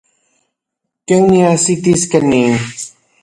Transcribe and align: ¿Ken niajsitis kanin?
¿Ken 1.07 1.23
niajsitis 1.31 2.01
kanin? 2.11 2.53